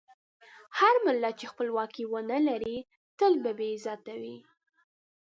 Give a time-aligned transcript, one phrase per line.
[0.79, 2.77] هر ملت چې خپلواکي ونه لري،
[3.17, 4.37] تل به بې عزته وي.